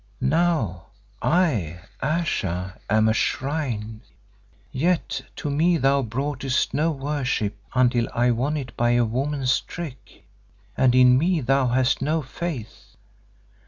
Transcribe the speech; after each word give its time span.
"Now 0.19 0.87
I, 1.21 1.79
Ayesha, 2.01 2.79
am 2.89 3.07
a 3.07 3.13
shrine; 3.13 4.01
yet 4.71 5.21
to 5.35 5.51
me 5.51 5.77
thou 5.77 6.01
broughtest 6.01 6.73
no 6.73 6.89
worship 6.89 7.55
until 7.75 8.07
I 8.11 8.31
won 8.31 8.57
it 8.57 8.75
by 8.75 8.93
a 8.93 9.05
woman's 9.05 9.59
trick, 9.61 10.25
and 10.75 10.95
in 10.95 11.19
me 11.19 11.39
thou 11.39 11.67
hast 11.67 12.01
no 12.01 12.23
faith. 12.23 12.95